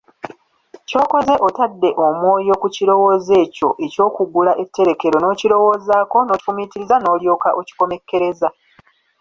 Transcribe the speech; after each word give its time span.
Ky'okoze, 0.87 1.33
otadde 1.47 1.89
omwoyo 2.05 2.53
ku 2.61 2.67
kirowoozo 2.75 3.33
ekyo 3.45 3.69
eky'okugula 3.85 4.51
etterekero 4.63 5.17
n'okirowoozaako, 5.19 6.17
n'okifumiitiriza 6.23 6.95
n'olyoka 6.99 7.49
okikomekkereza. 7.59 8.47